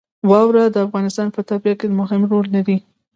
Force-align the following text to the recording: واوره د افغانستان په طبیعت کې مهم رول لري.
واوره 0.29 0.63
د 0.71 0.77
افغانستان 0.87 1.27
په 1.35 1.41
طبیعت 1.49 1.77
کې 1.81 1.87
مهم 1.99 2.21
رول 2.31 2.45
لري. 2.55 2.77